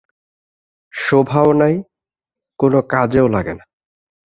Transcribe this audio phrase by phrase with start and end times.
[0.93, 1.75] শোভাও নাই,
[2.59, 3.63] কোনো কাজেও লাগে না।